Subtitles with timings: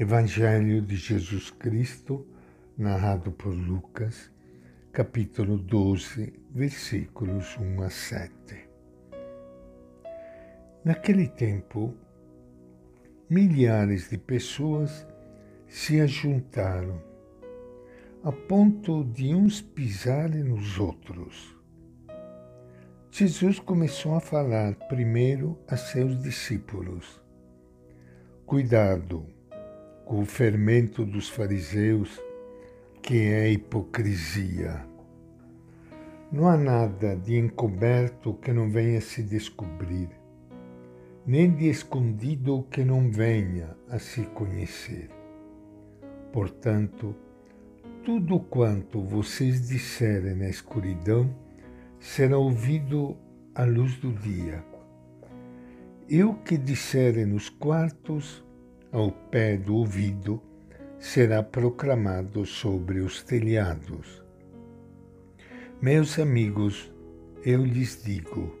[0.00, 2.26] Evangelho de Jesus Cristo,
[2.74, 4.32] narrado por Lucas,
[4.90, 8.32] capítulo 12, versículos 1 a 7.
[10.82, 11.94] Naquele tempo,
[13.28, 15.06] milhares de pessoas
[15.68, 16.98] se ajuntaram,
[18.24, 21.54] a ponto de uns pisarem nos outros.
[23.10, 27.20] Jesus começou a falar primeiro a seus discípulos.
[28.46, 29.38] Cuidado
[30.12, 32.20] o fermento dos fariseus,
[33.00, 34.84] que é hipocrisia.
[36.32, 40.08] Não há nada de encoberto que não venha se descobrir,
[41.24, 45.10] nem de escondido que não venha a se conhecer.
[46.32, 47.14] Portanto,
[48.04, 51.32] tudo quanto vocês disserem na escuridão
[52.00, 53.16] será ouvido
[53.54, 54.64] à luz do dia.
[56.08, 58.44] E o que disserem nos quartos,
[58.92, 60.42] ao pé do ouvido,
[60.98, 64.22] será proclamado sobre os telhados.
[65.80, 66.92] Meus amigos,
[67.44, 68.54] eu lhes digo,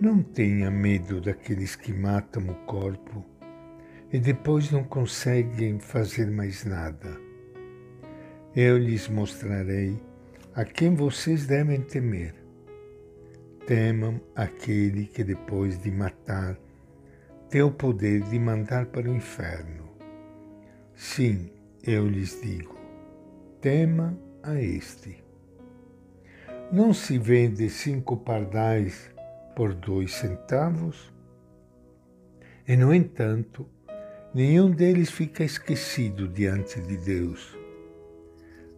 [0.00, 3.24] não tenha medo daqueles que matam o corpo
[4.12, 7.16] e depois não conseguem fazer mais nada.
[8.54, 9.98] Eu lhes mostrarei
[10.54, 12.34] a quem vocês devem temer.
[13.66, 16.58] Temam aquele que depois de matar
[17.48, 19.88] tem o poder de mandar para o inferno.
[20.94, 21.50] Sim,
[21.84, 22.76] eu lhes digo,
[23.60, 25.22] tema a este.
[26.72, 29.12] Não se vende cinco pardais
[29.54, 31.12] por dois centavos?
[32.66, 33.64] E, no entanto,
[34.34, 37.56] nenhum deles fica esquecido diante de Deus.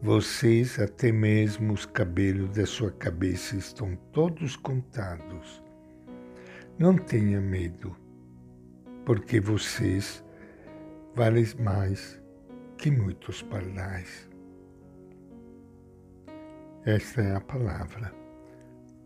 [0.00, 5.62] Vocês, até mesmo os cabelos da sua cabeça, estão todos contados.
[6.78, 7.96] Não tenha medo,
[9.04, 10.24] porque vocês
[11.14, 12.20] valem mais
[12.76, 14.28] que muitos pardais.
[16.84, 18.12] Esta é a palavra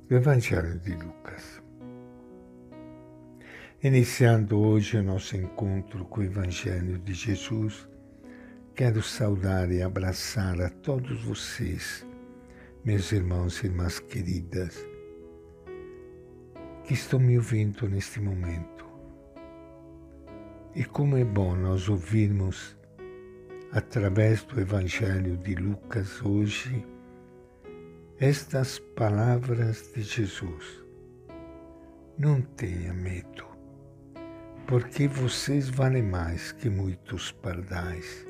[0.09, 1.63] do Evangelho de Lucas.
[3.83, 7.89] Iniciando hoje o nosso encontro com o Evangelho de Jesus,
[8.77, 12.07] Quero saudar e abraçar a todos vocês,
[12.85, 14.87] meus irmãos e irmãs queridas,
[16.85, 18.76] que estão me ouvindo neste momento.
[20.77, 22.77] E como é bom nós ouvirmos,
[23.73, 26.87] através do Evangelho de Lucas hoje,
[28.21, 30.85] estas palavras de Jesus.
[32.17, 33.45] Não tenha medo,
[34.69, 38.27] porque vocês valem mais que muitos pardais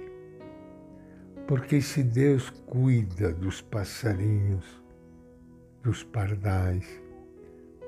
[1.47, 4.83] porque se Deus cuida dos passarinhos,
[5.83, 6.85] dos pardais,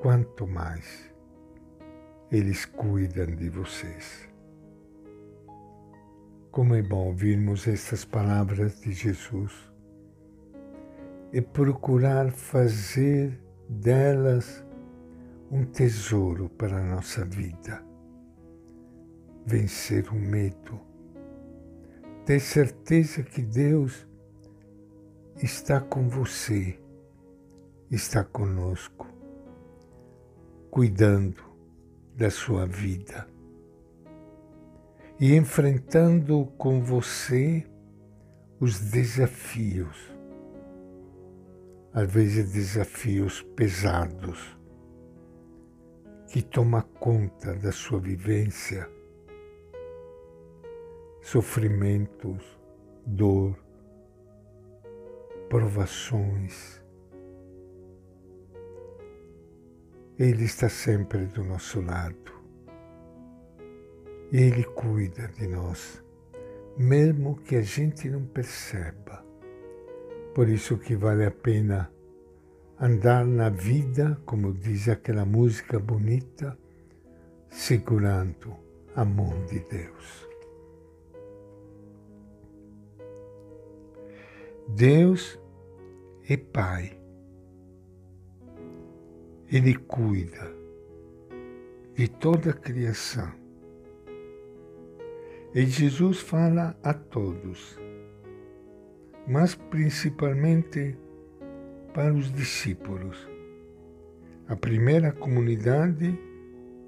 [0.00, 1.12] quanto mais
[2.30, 4.27] eles cuidam de vocês.
[6.50, 9.52] Como é bom ouvirmos estas palavras de Jesus
[11.32, 13.38] e procurar fazer
[13.68, 14.64] delas
[15.50, 17.82] um tesouro para a nossa vida.
[19.46, 20.88] Vencer o medo
[22.28, 24.06] ter certeza que Deus
[25.42, 26.78] está com você,
[27.90, 29.08] está conosco,
[30.70, 31.42] cuidando
[32.14, 33.26] da sua vida
[35.20, 37.66] e enfrentando com você
[38.60, 40.12] os desafios,
[41.92, 44.56] às vezes desafios pesados,
[46.28, 48.88] que toma conta da sua vivência
[51.22, 52.42] sofrimentos,
[53.04, 53.54] dor,
[55.50, 56.82] provações.
[60.18, 62.37] Ele está sempre do nosso lado.
[64.32, 66.02] Ele cuida de nós,
[66.76, 69.24] mesmo que a gente não perceba.
[70.34, 71.90] Por isso que vale a pena
[72.78, 76.56] andar na vida, como diz aquela música bonita,
[77.48, 78.54] segurando
[78.94, 80.28] a mão de Deus.
[84.68, 85.40] Deus
[86.28, 87.00] é Pai.
[89.50, 90.52] Ele cuida
[91.94, 93.47] de toda a criação.
[95.54, 97.80] E Jesus fala a todos,
[99.26, 100.94] mas principalmente
[101.94, 103.26] para os discípulos,
[104.46, 106.18] a primeira comunidade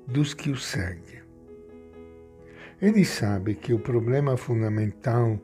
[0.07, 1.23] dos que o seguem.
[2.83, 5.41] Ele sabe que o problema fundamental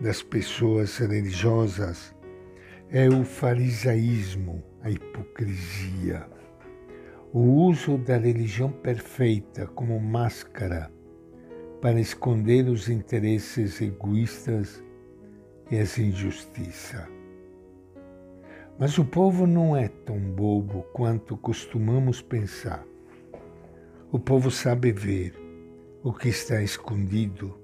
[0.00, 2.12] das pessoas religiosas
[2.90, 6.26] é o farisaísmo, a hipocrisia,
[7.32, 10.90] o uso da religião perfeita como máscara
[11.82, 14.80] para esconder os interesses egoístas
[15.68, 17.08] e as injustiças.
[18.78, 22.86] Mas o povo não é tão bobo quanto costumamos pensar.
[24.12, 25.34] O povo sabe ver
[26.04, 27.58] o que está escondido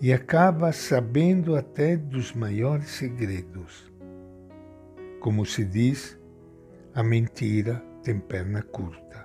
[0.00, 3.92] e acaba sabendo até dos maiores segredos.
[5.20, 6.18] Como se diz,
[6.92, 9.24] a mentira tem perna curta.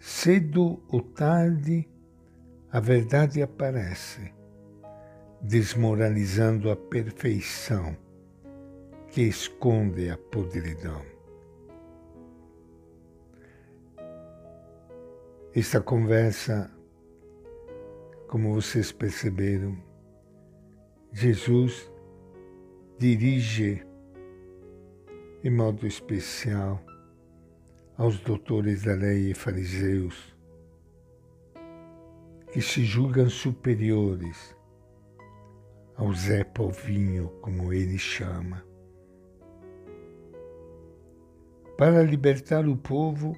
[0.00, 1.88] Cedo ou tarde,
[2.72, 4.32] a verdade aparece,
[5.42, 7.94] desmoralizando a perfeição
[9.10, 11.02] que esconde a podridão.
[15.54, 16.70] Esta conversa,
[18.26, 19.76] como vocês perceberam,
[21.12, 21.92] Jesus
[22.98, 23.86] dirige
[25.44, 26.82] em modo especial
[27.98, 30.31] aos doutores da lei e fariseus
[32.52, 34.54] que se julgam superiores
[35.96, 38.62] ao Zé Povinho, como ele chama.
[41.78, 43.34] Para libertar o povo,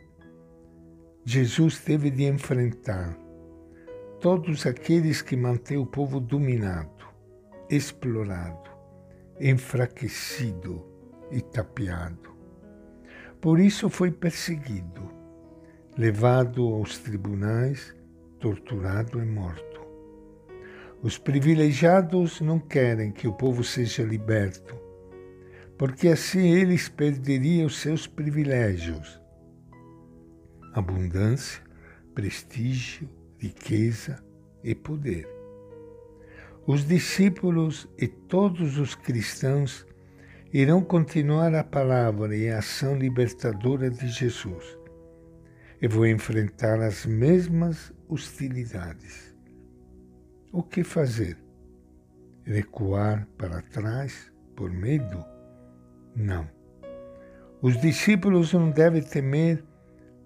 [1.24, 3.16] Jesus teve de enfrentar
[4.20, 7.06] todos aqueles que mantêm o povo dominado,
[7.70, 8.68] explorado,
[9.40, 10.84] enfraquecido
[11.30, 12.34] e tapeado.
[13.40, 15.08] Por isso foi perseguido,
[15.96, 17.94] levado aos tribunais,
[18.44, 19.80] torturado e morto.
[21.02, 24.78] Os privilegiados não querem que o povo seja liberto,
[25.78, 29.18] porque assim eles perderiam seus privilégios
[30.74, 31.62] abundância,
[32.14, 33.08] prestígio,
[33.38, 34.22] riqueza
[34.62, 35.26] e poder.
[36.66, 39.86] Os discípulos e todos os cristãos
[40.52, 44.83] irão continuar a palavra e a ação libertadora de Jesus
[45.84, 49.36] e vão enfrentar as mesmas hostilidades.
[50.50, 51.36] O que fazer?
[52.42, 55.22] Recuar para trás por medo?
[56.16, 56.48] Não.
[57.60, 59.62] Os discípulos não devem temer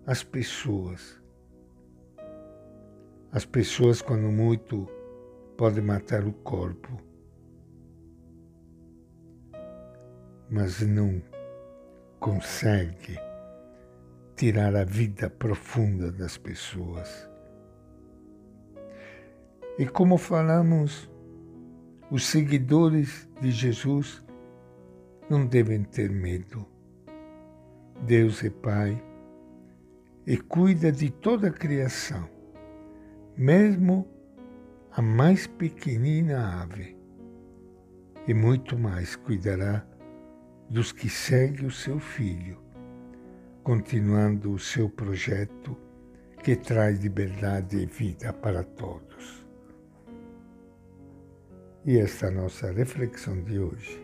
[0.07, 1.21] as pessoas.
[3.33, 4.89] As pessoas, quando muito,
[5.57, 7.03] podem matar o corpo,
[10.49, 11.21] mas não
[12.21, 13.19] consegue
[14.39, 17.29] tirar a vida profunda das pessoas.
[19.77, 21.11] E como falamos,
[22.09, 24.25] os seguidores de Jesus
[25.29, 26.65] não devem ter medo.
[28.07, 29.03] Deus é Pai
[30.25, 32.31] e cuida de toda a criação,
[33.37, 34.07] mesmo
[34.93, 36.97] a mais pequenina ave,
[38.25, 39.85] e muito mais cuidará
[40.71, 42.68] dos que seguem o seu filho,
[43.69, 45.77] continuando o seu projeto
[46.43, 49.47] que traz liberdade e vida para todos.
[51.85, 54.03] E esta é nossa reflexão de hoje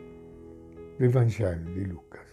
[0.98, 2.23] do Evangelho de Lucas.